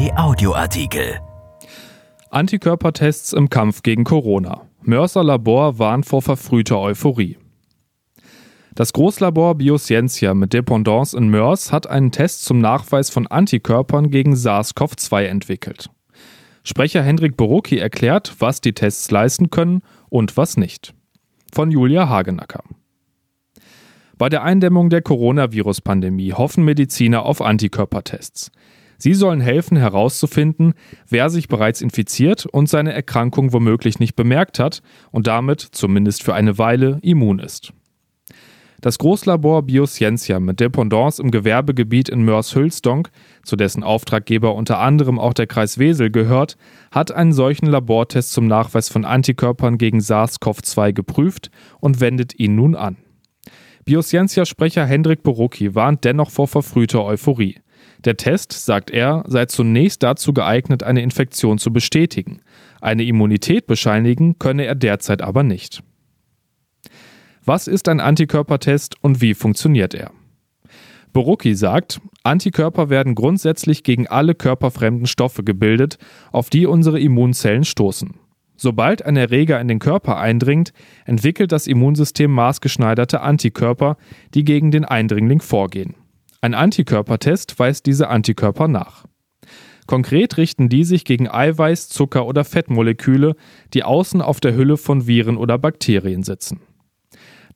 Kai 0.00 0.16
Audioartikel. 0.16 1.20
Antikörpertests 2.30 3.34
im 3.34 3.50
Kampf 3.50 3.82
gegen 3.82 4.04
Corona. 4.04 4.62
Mörser 4.80 5.22
Labor 5.22 5.78
warnt 5.78 6.06
vor 6.06 6.22
verfrühter 6.22 6.80
Euphorie. 6.80 7.36
Das 8.74 8.94
Großlabor 8.94 9.56
Bioscientia 9.56 10.32
mit 10.32 10.54
Dependance 10.54 11.14
in 11.14 11.28
Mörs 11.28 11.70
hat 11.70 11.86
einen 11.86 12.12
Test 12.12 12.46
zum 12.46 12.60
Nachweis 12.60 13.10
von 13.10 13.26
Antikörpern 13.26 14.10
gegen 14.10 14.32
SARS-CoV-2 14.32 15.24
entwickelt. 15.24 15.90
Sprecher 16.64 17.02
Hendrik 17.02 17.36
Borocki 17.36 17.76
erklärt, 17.76 18.36
was 18.38 18.62
die 18.62 18.72
Tests 18.72 19.10
leisten 19.10 19.50
können 19.50 19.82
und 20.08 20.38
was 20.38 20.56
nicht. 20.56 20.94
Von 21.52 21.70
Julia 21.70 22.08
Hagenacker. 22.08 22.64
Bei 24.16 24.30
der 24.30 24.44
Eindämmung 24.44 24.88
der 24.88 25.02
Coronavirus-Pandemie 25.02 26.32
hoffen 26.32 26.64
Mediziner 26.64 27.26
auf 27.26 27.42
Antikörpertests. 27.42 28.50
Sie 29.02 29.14
sollen 29.14 29.40
helfen 29.40 29.78
herauszufinden, 29.78 30.74
wer 31.08 31.30
sich 31.30 31.48
bereits 31.48 31.80
infiziert 31.80 32.44
und 32.44 32.68
seine 32.68 32.92
Erkrankung 32.92 33.54
womöglich 33.54 33.98
nicht 33.98 34.14
bemerkt 34.14 34.58
hat 34.58 34.82
und 35.10 35.26
damit, 35.26 35.60
zumindest 35.60 36.22
für 36.22 36.34
eine 36.34 36.58
Weile, 36.58 36.98
immun 37.00 37.38
ist. 37.38 37.72
Das 38.82 38.98
Großlabor 38.98 39.62
Bioscientia 39.62 40.38
mit 40.38 40.60
Dependance 40.60 41.20
im 41.20 41.30
Gewerbegebiet 41.30 42.10
in 42.10 42.22
Mörs-Hülsdonk, 42.24 43.10
zu 43.42 43.56
dessen 43.56 43.82
Auftraggeber 43.82 44.54
unter 44.54 44.78
anderem 44.78 45.18
auch 45.18 45.34
der 45.34 45.46
Kreis 45.46 45.78
Wesel 45.78 46.10
gehört, 46.10 46.58
hat 46.90 47.10
einen 47.10 47.32
solchen 47.32 47.66
Labortest 47.66 48.32
zum 48.32 48.46
Nachweis 48.46 48.90
von 48.90 49.06
Antikörpern 49.06 49.78
gegen 49.78 50.00
SARS-CoV-2 50.00 50.92
geprüft 50.92 51.50
und 51.80 52.00
wendet 52.00 52.38
ihn 52.38 52.54
nun 52.54 52.74
an. 52.74 52.98
Bioscientia-Sprecher 53.86 54.84
Hendrik 54.84 55.22
Borocki 55.22 55.74
warnt 55.74 56.04
dennoch 56.04 56.30
vor 56.30 56.48
verfrühter 56.48 57.04
Euphorie. 57.04 57.60
Der 58.04 58.16
Test, 58.16 58.52
sagt 58.52 58.90
er, 58.90 59.24
sei 59.26 59.46
zunächst 59.46 60.02
dazu 60.02 60.32
geeignet, 60.32 60.82
eine 60.82 61.02
Infektion 61.02 61.58
zu 61.58 61.72
bestätigen. 61.72 62.40
Eine 62.80 63.04
Immunität 63.04 63.66
bescheinigen 63.66 64.38
könne 64.38 64.64
er 64.64 64.74
derzeit 64.74 65.22
aber 65.22 65.42
nicht. 65.42 65.82
Was 67.44 67.66
ist 67.66 67.88
ein 67.88 68.00
Antikörpertest 68.00 68.96
und 69.02 69.20
wie 69.20 69.34
funktioniert 69.34 69.94
er? 69.94 70.12
Borocki 71.12 71.54
sagt, 71.54 72.00
Antikörper 72.22 72.88
werden 72.88 73.14
grundsätzlich 73.14 73.82
gegen 73.82 74.06
alle 74.06 74.34
körperfremden 74.34 75.06
Stoffe 75.06 75.42
gebildet, 75.42 75.98
auf 76.32 76.50
die 76.50 76.66
unsere 76.66 77.00
Immunzellen 77.00 77.64
stoßen. 77.64 78.14
Sobald 78.56 79.04
ein 79.04 79.16
Erreger 79.16 79.58
in 79.58 79.68
den 79.68 79.78
Körper 79.78 80.18
eindringt, 80.18 80.72
entwickelt 81.06 81.50
das 81.50 81.66
Immunsystem 81.66 82.30
maßgeschneiderte 82.30 83.22
Antikörper, 83.22 83.96
die 84.34 84.44
gegen 84.44 84.70
den 84.70 84.84
Eindringling 84.84 85.40
vorgehen. 85.40 85.94
Ein 86.42 86.54
Antikörpertest 86.54 87.58
weist 87.58 87.84
diese 87.84 88.08
Antikörper 88.08 88.66
nach. 88.66 89.04
Konkret 89.86 90.38
richten 90.38 90.68
die 90.68 90.84
sich 90.84 91.04
gegen 91.04 91.28
Eiweiß, 91.28 91.88
Zucker 91.88 92.24
oder 92.24 92.44
Fettmoleküle, 92.44 93.34
die 93.74 93.82
außen 93.82 94.22
auf 94.22 94.40
der 94.40 94.54
Hülle 94.54 94.76
von 94.76 95.06
Viren 95.06 95.36
oder 95.36 95.58
Bakterien 95.58 96.22
sitzen. 96.22 96.60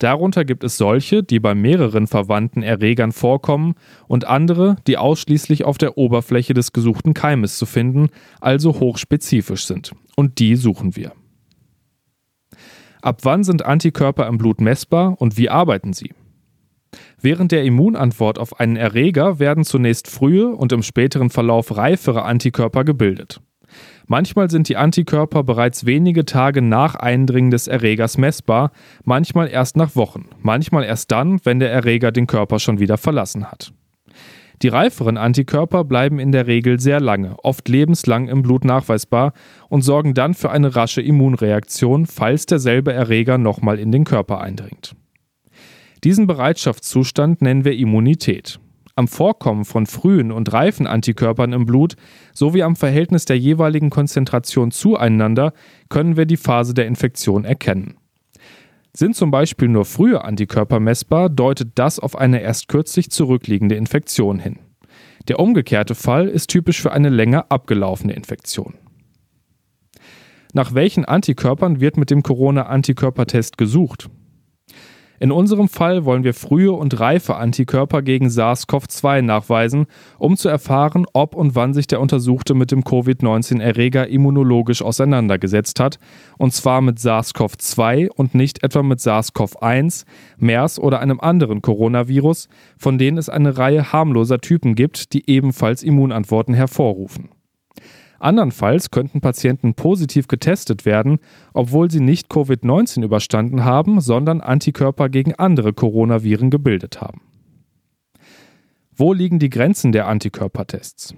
Darunter 0.00 0.44
gibt 0.44 0.64
es 0.64 0.76
solche, 0.76 1.22
die 1.22 1.38
bei 1.38 1.54
mehreren 1.54 2.08
verwandten 2.08 2.62
Erregern 2.62 3.12
vorkommen 3.12 3.74
und 4.08 4.26
andere, 4.26 4.76
die 4.86 4.98
ausschließlich 4.98 5.64
auf 5.64 5.78
der 5.78 5.96
Oberfläche 5.96 6.52
des 6.52 6.72
gesuchten 6.72 7.14
Keimes 7.14 7.56
zu 7.56 7.64
finden, 7.64 8.08
also 8.41 8.80
hochspezifisch 8.80 9.64
sind. 9.64 9.92
Und 10.16 10.41
die 10.41 10.56
suchen 10.56 10.96
wir. 10.96 11.12
Ab 13.00 13.20
wann 13.22 13.44
sind 13.44 13.64
Antikörper 13.64 14.26
im 14.26 14.38
Blut 14.38 14.60
messbar 14.60 15.20
und 15.20 15.38
wie 15.38 15.48
arbeiten 15.48 15.92
sie? 15.92 16.12
Während 17.25 17.53
der 17.53 17.64
Immunantwort 17.64 18.39
auf 18.39 18.61
einen 18.61 18.77
Erreger 18.77 19.39
werden 19.39 19.64
zunächst 19.64 20.11
frühe 20.11 20.48
und 20.48 20.72
im 20.72 20.83
späteren 20.83 21.31
Verlauf 21.31 21.75
reifere 21.75 22.22
Antikörper 22.22 22.84
gebildet. 22.84 23.41
Manchmal 24.06 24.50
sind 24.50 24.69
die 24.69 24.77
Antikörper 24.77 25.42
bereits 25.42 25.86
wenige 25.86 26.27
Tage 26.27 26.61
nach 26.61 26.97
Eindringen 26.97 27.50
des 27.50 27.66
Erregers 27.66 28.19
messbar, 28.19 28.72
manchmal 29.04 29.48
erst 29.48 29.78
nach 29.78 29.97
Wochen, 29.97 30.26
manchmal 30.43 30.84
erst 30.84 31.12
dann, 31.12 31.41
wenn 31.44 31.60
der 31.60 31.72
Erreger 31.72 32.12
den 32.12 32.26
Körper 32.26 32.59
schon 32.59 32.78
wieder 32.78 32.98
verlassen 32.98 33.50
hat. 33.50 33.72
Die 34.60 34.69
reiferen 34.69 35.16
Antikörper 35.16 35.82
bleiben 35.82 36.19
in 36.19 36.31
der 36.31 36.47
Regel 36.47 36.78
sehr 36.78 37.00
lange, 37.00 37.37
oft 37.43 37.66
lebenslang 37.71 38.28
im 38.28 38.43
Blut 38.43 38.66
nachweisbar 38.66 39.32
und 39.71 39.81
sorgen 39.81 40.12
dann 40.12 40.34
für 40.34 40.50
eine 40.50 40.77
rasche 40.77 41.00
Immunreaktion, 41.00 42.04
falls 42.04 42.44
derselbe 42.44 42.93
Erreger 42.93 43.38
nochmal 43.38 43.78
in 43.78 43.93
den 43.93 44.04
Körper 44.04 44.43
eindringt. 44.43 44.94
Diesen 46.04 46.26
Bereitschaftszustand 46.26 47.42
nennen 47.42 47.65
wir 47.65 47.76
Immunität 47.76 48.60
am 48.97 49.09
Vorkommen 49.09 49.65
von 49.65 49.87
frühen 49.87 50.31
und 50.31 50.53
reifen 50.53 50.87
Antikörpern 50.87 51.53
im 51.53 51.66
Blut 51.66 51.97
sowie 52.32 52.62
am 52.62 52.76
Verhältnis 52.76 53.25
der 53.25 53.38
jeweiligen 53.38 53.91
Konzentration 53.91 54.70
zueinander 54.70 55.53
können 55.88 56.16
wir 56.16 56.26
die 56.26 56.37
Phase 56.37 56.75
der 56.75 56.87
Infektion 56.87 57.44
erkennen. 57.44 57.97
Sind 58.97 59.16
zum 59.16 59.32
Beispiel 59.32 59.69
nur 59.69 59.84
frühe 59.84 60.22
Antikörper 60.22 60.78
messbar, 60.78 61.28
deutet 61.28 61.70
das 61.75 61.98
auf 61.98 62.16
eine 62.16 62.41
erst 62.41 62.69
kürzlich 62.69 63.10
zurückliegende 63.10 63.75
Infektion 63.75 64.38
hin. 64.38 64.60
Der 65.26 65.41
umgekehrte 65.41 65.97
Fall 65.97 66.28
ist 66.28 66.48
typisch 66.48 66.81
für 66.81 66.92
eine 66.92 67.09
länger 67.09 67.47
abgelaufene 67.48 68.12
Infektion. 68.12 68.75
Nach 70.53 70.75
welchen 70.75 71.04
Antikörpern 71.04 71.81
wird 71.81 71.97
mit 71.97 72.10
dem 72.10 72.22
Corona-Antikörpertest 72.22 73.59
gesucht? 73.59 74.09
In 75.24 75.32
unserem 75.32 75.70
Fall 75.70 76.04
wollen 76.04 76.22
wir 76.22 76.34
frühe 76.34 76.72
und 76.72 77.00
reife 77.00 77.36
Antikörper 77.36 78.02
gegen 78.02 78.28
SARS-CoV-2 78.28 79.22
nachweisen, 79.22 79.86
um 80.18 80.36
zu 80.36 80.50
erfahren, 80.50 81.06
ob 81.14 81.34
und 81.34 81.54
wann 81.54 81.72
sich 81.72 81.86
der 81.86 82.02
Untersuchte 82.02 82.52
mit 82.52 82.70
dem 82.70 82.84
Covid-19-Erreger 82.84 84.06
immunologisch 84.06 84.82
auseinandergesetzt 84.82 85.80
hat, 85.80 85.98
und 86.36 86.52
zwar 86.52 86.82
mit 86.82 86.98
SARS-CoV-2 86.98 88.10
und 88.10 88.34
nicht 88.34 88.62
etwa 88.62 88.82
mit 88.82 89.00
SARS-CoV-1, 89.00 90.04
MERS 90.36 90.78
oder 90.78 91.00
einem 91.00 91.20
anderen 91.20 91.62
Coronavirus, 91.62 92.50
von 92.76 92.98
denen 92.98 93.16
es 93.16 93.30
eine 93.30 93.56
Reihe 93.56 93.94
harmloser 93.94 94.42
Typen 94.42 94.74
gibt, 94.74 95.14
die 95.14 95.30
ebenfalls 95.30 95.82
Immunantworten 95.82 96.52
hervorrufen. 96.52 97.30
Andernfalls 98.24 98.90
könnten 98.90 99.20
Patienten 99.20 99.74
positiv 99.74 100.28
getestet 100.28 100.84
werden, 100.84 101.18
obwohl 101.52 101.90
sie 101.90 102.00
nicht 102.00 102.30
Covid-19 102.30 103.04
überstanden 103.04 103.64
haben, 103.64 104.00
sondern 104.00 104.40
Antikörper 104.40 105.08
gegen 105.08 105.34
andere 105.34 105.72
Coronaviren 105.72 106.50
gebildet 106.50 107.00
haben. 107.00 107.20
Wo 108.96 109.12
liegen 109.12 109.38
die 109.38 109.50
Grenzen 109.50 109.92
der 109.92 110.08
Antikörpertests? 110.08 111.14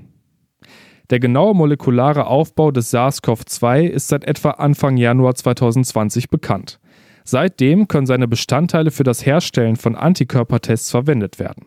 Der 1.11 1.21
genaue 1.21 1.55
molekulare 1.55 2.27
Aufbau 2.27 2.73
des 2.73 2.93
SARS-CoV-2 2.93 3.83
ist 3.85 4.09
seit 4.09 4.25
etwa 4.25 4.51
Anfang 4.51 4.97
Januar 4.97 5.37
2020 5.37 6.31
bekannt. 6.31 6.81
Seitdem 7.23 7.87
können 7.87 8.07
seine 8.07 8.27
Bestandteile 8.27 8.91
für 8.91 9.05
das 9.05 9.25
Herstellen 9.25 9.77
von 9.77 9.95
Antikörpertests 9.95 10.91
verwendet 10.91 11.39
werden. 11.39 11.67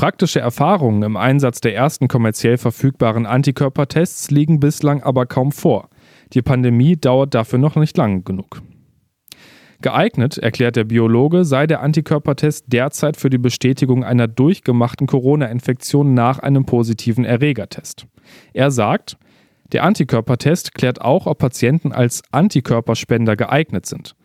Praktische 0.00 0.40
Erfahrungen 0.40 1.02
im 1.02 1.18
Einsatz 1.18 1.60
der 1.60 1.74
ersten 1.74 2.08
kommerziell 2.08 2.56
verfügbaren 2.56 3.26
Antikörpertests 3.26 4.30
liegen 4.30 4.58
bislang 4.58 5.02
aber 5.02 5.26
kaum 5.26 5.52
vor. 5.52 5.90
Die 6.32 6.40
Pandemie 6.40 6.96
dauert 6.96 7.34
dafür 7.34 7.58
noch 7.58 7.76
nicht 7.76 7.98
lang 7.98 8.24
genug. 8.24 8.62
Geeignet, 9.82 10.38
erklärt 10.38 10.76
der 10.76 10.84
Biologe, 10.84 11.44
sei 11.44 11.66
der 11.66 11.82
Antikörpertest 11.82 12.64
derzeit 12.68 13.18
für 13.18 13.28
die 13.28 13.36
Bestätigung 13.36 14.02
einer 14.02 14.26
durchgemachten 14.26 15.06
Corona-Infektion 15.06 16.14
nach 16.14 16.38
einem 16.38 16.64
positiven 16.64 17.26
Erregertest. 17.26 18.06
Er 18.54 18.70
sagt, 18.70 19.18
der 19.72 19.84
Antikörpertest 19.84 20.72
klärt 20.72 21.02
auch, 21.02 21.26
ob 21.26 21.36
Patienten 21.36 21.92
als 21.92 22.22
Antikörperspender 22.30 23.36
geeignet 23.36 23.84
sind. 23.84 24.16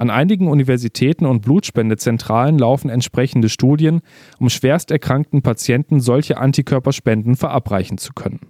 An 0.00 0.08
einigen 0.08 0.48
Universitäten 0.48 1.26
und 1.26 1.42
Blutspendezentralen 1.42 2.58
laufen 2.58 2.88
entsprechende 2.88 3.50
Studien, 3.50 4.00
um 4.38 4.48
schwerst 4.48 4.90
erkrankten 4.90 5.42
Patienten 5.42 6.00
solche 6.00 6.38
Antikörperspenden 6.38 7.36
verabreichen 7.36 7.98
zu 7.98 8.14
können. 8.14 8.40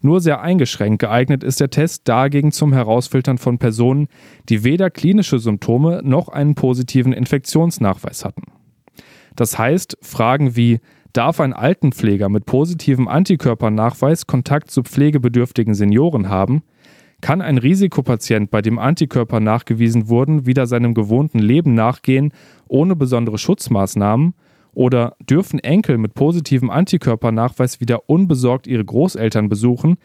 Nur 0.00 0.22
sehr 0.22 0.40
eingeschränkt 0.40 1.00
geeignet 1.00 1.44
ist 1.44 1.60
der 1.60 1.68
Test 1.68 2.08
dagegen 2.08 2.50
zum 2.50 2.72
Herausfiltern 2.72 3.36
von 3.36 3.58
Personen, 3.58 4.08
die 4.48 4.64
weder 4.64 4.88
klinische 4.88 5.38
Symptome 5.38 6.00
noch 6.02 6.28
einen 6.30 6.54
positiven 6.54 7.12
Infektionsnachweis 7.12 8.24
hatten. 8.24 8.44
Das 9.36 9.58
heißt, 9.58 9.98
Fragen 10.00 10.56
wie 10.56 10.80
Darf 11.12 11.40
ein 11.40 11.52
Altenpfleger 11.52 12.30
mit 12.30 12.46
positivem 12.46 13.06
Antikörpernachweis 13.06 14.26
Kontakt 14.26 14.70
zu 14.70 14.82
pflegebedürftigen 14.82 15.74
Senioren 15.74 16.30
haben? 16.30 16.62
Kann 17.20 17.40
ein 17.40 17.58
Risikopatient, 17.58 18.50
bei 18.50 18.62
dem 18.62 18.78
Antikörper 18.78 19.40
nachgewiesen 19.40 20.08
wurden, 20.08 20.46
wieder 20.46 20.66
seinem 20.66 20.94
gewohnten 20.94 21.38
Leben 21.38 21.74
nachgehen, 21.74 22.32
ohne 22.68 22.96
besondere 22.96 23.38
Schutzmaßnahmen? 23.38 24.34
Oder 24.72 25.16
dürfen 25.20 25.60
Enkel 25.60 25.98
mit 25.98 26.14
positivem 26.14 26.68
Antikörpernachweis 26.68 27.80
wieder 27.80 28.08
unbesorgt 28.08 28.66
ihre 28.66 28.84
Großeltern 28.84 29.48
besuchen? 29.48 29.96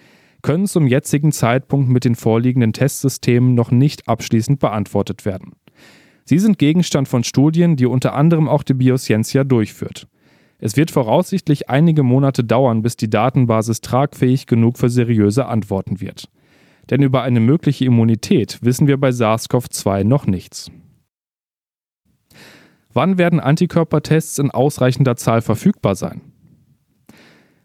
können 0.41 0.67
zum 0.67 0.87
jetzigen 0.87 1.31
Zeitpunkt 1.31 1.89
mit 1.89 2.05
den 2.05 2.15
vorliegenden 2.15 2.73
Testsystemen 2.73 3.55
noch 3.55 3.71
nicht 3.71 4.07
abschließend 4.07 4.59
beantwortet 4.59 5.25
werden. 5.25 5.53
Sie 6.25 6.39
sind 6.39 6.59
Gegenstand 6.59 7.07
von 7.07 7.23
Studien, 7.23 7.75
die 7.75 7.87
unter 7.87 8.13
anderem 8.13 8.47
auch 8.47 8.63
die 8.63 8.75
Bioscientia 8.75 9.43
durchführt. 9.43 10.07
Es 10.59 10.75
wird 10.77 10.91
voraussichtlich 10.91 11.69
einige 11.69 12.03
Monate 12.03 12.43
dauern, 12.43 12.81
bis 12.81 12.97
die 12.97 13.09
Datenbasis 13.09 13.81
tragfähig 13.81 14.45
genug 14.45 14.77
für 14.77 14.89
seriöse 14.89 15.45
Antworten 15.45 16.01
wird. 16.01 16.29
Denn 16.89 17.03
über 17.03 17.21
eine 17.21 17.39
mögliche 17.39 17.85
Immunität 17.85 18.59
wissen 18.61 18.87
wir 18.87 18.97
bei 18.99 19.09
SARS-CoV-2 19.09 20.03
noch 20.03 20.25
nichts. 20.25 20.71
Wann 22.91 23.17
werden 23.17 23.39
Antikörpertests 23.39 24.39
in 24.39 24.49
ausreichender 24.49 25.15
Zahl 25.15 25.41
verfügbar 25.41 25.95
sein? 25.95 26.21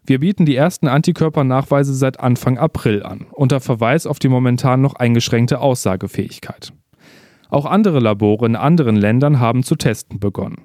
Wir 0.05 0.19
bieten 0.19 0.45
die 0.45 0.55
ersten 0.55 0.87
Antikörpernachweise 0.87 1.95
seit 1.95 2.19
Anfang 2.19 2.59
April 2.59 3.01
an, 3.01 3.25
unter 3.31 3.59
Verweis 3.59 4.05
auf 4.05 4.19
die 4.19 4.29
momentan 4.29 4.81
noch 4.81 4.93
eingeschränkte 4.93 5.59
Aussagefähigkeit. 5.59 6.73
Auch 7.49 7.65
andere 7.65 7.99
Labore 7.99 8.45
in 8.45 8.55
anderen 8.55 8.95
Ländern 8.95 9.39
haben 9.39 9.63
zu 9.63 9.75
testen 9.75 10.19
begonnen. 10.19 10.61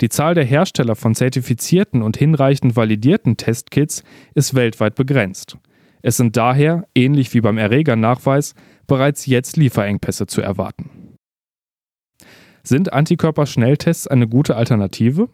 Die 0.00 0.08
Zahl 0.08 0.34
der 0.34 0.44
Hersteller 0.44 0.94
von 0.94 1.16
zertifizierten 1.16 2.02
und 2.02 2.16
hinreichend 2.16 2.76
validierten 2.76 3.36
Testkits 3.36 4.04
ist 4.34 4.54
weltweit 4.54 4.94
begrenzt. 4.94 5.58
Es 6.02 6.16
sind 6.16 6.36
daher, 6.36 6.86
ähnlich 6.94 7.32
wie 7.34 7.40
beim 7.40 7.58
Erregernachweis, 7.58 8.54
bereits 8.86 9.26
jetzt 9.26 9.56
Lieferengpässe 9.56 10.26
zu 10.26 10.40
erwarten. 10.40 11.16
Sind 12.62 12.92
Antikörperschnelltests 12.92 14.06
eine 14.06 14.28
gute 14.28 14.56
Alternative? 14.56 15.28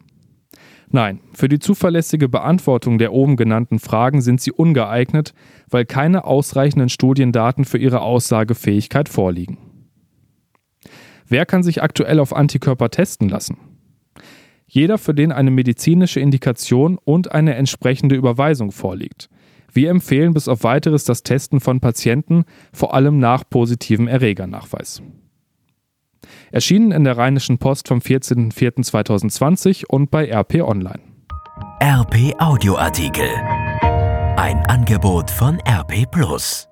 Nein, 0.89 1.19
für 1.33 1.49
die 1.49 1.59
zuverlässige 1.59 2.29
Beantwortung 2.29 2.97
der 2.97 3.11
oben 3.11 3.35
genannten 3.35 3.79
Fragen 3.79 4.21
sind 4.21 4.39
sie 4.39 4.53
ungeeignet, 4.53 5.33
weil 5.69 5.85
keine 5.85 6.23
ausreichenden 6.23 6.87
Studiendaten 6.87 7.65
für 7.65 7.77
ihre 7.77 8.01
Aussagefähigkeit 8.01 9.09
vorliegen. 9.09 9.57
Wer 11.27 11.45
kann 11.45 11.63
sich 11.63 11.83
aktuell 11.83 12.19
auf 12.21 12.33
Antikörper 12.33 12.89
testen 12.89 13.27
lassen? 13.27 13.57
Jeder, 14.65 14.97
für 14.97 15.13
den 15.13 15.33
eine 15.33 15.51
medizinische 15.51 16.21
Indikation 16.21 16.97
und 17.03 17.31
eine 17.31 17.55
entsprechende 17.55 18.15
Überweisung 18.15 18.71
vorliegt. 18.71 19.29
Wir 19.77 19.91
empfehlen 19.91 20.33
bis 20.33 20.47
auf 20.47 20.63
weiteres 20.63 21.03
das 21.03 21.21
Testen 21.21 21.59
von 21.59 21.79
Patienten, 21.79 22.45
vor 22.73 22.95
allem 22.95 23.19
nach 23.19 23.43
positivem 23.47 24.07
Erregernachweis. 24.07 25.03
Erschienen 26.51 26.91
in 26.91 27.03
der 27.03 27.15
Rheinischen 27.15 27.59
Post 27.59 27.87
vom 27.87 27.99
14.04.2020 27.99 29.85
und 29.85 30.09
bei 30.09 30.31
RP 30.31 30.63
Online. 30.63 31.01
RP 31.79 32.33
Audioartikel. 32.39 33.29
Ein 34.37 34.65
Angebot 34.65 35.29
von 35.29 35.59
RP 35.59 36.09
Plus. 36.09 36.67